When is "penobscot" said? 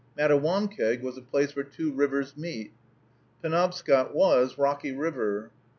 3.43-4.15